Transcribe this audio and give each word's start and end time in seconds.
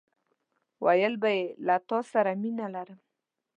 ويل 0.85 1.13
به 1.21 1.29
يې 1.37 1.43
له 1.65 1.75
تاسره 1.89 2.31
مينه 2.41 2.65
لرم! 2.75 2.99